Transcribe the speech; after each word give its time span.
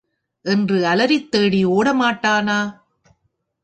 என்று 0.45 0.77
அலறித் 0.87 1.31
தேடி 1.31 1.65
ஒட 1.71 1.93
மாட்டானா? 1.93 2.59